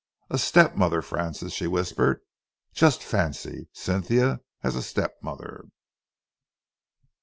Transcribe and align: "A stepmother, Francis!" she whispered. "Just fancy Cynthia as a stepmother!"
"A 0.31 0.39
stepmother, 0.39 1.03
Francis!" 1.03 1.53
she 1.53 1.67
whispered. 1.67 2.21
"Just 2.73 3.03
fancy 3.03 3.67
Cynthia 3.71 4.39
as 4.63 4.75
a 4.75 4.81
stepmother!" 4.81 5.65